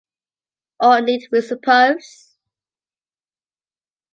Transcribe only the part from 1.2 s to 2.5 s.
we suppose?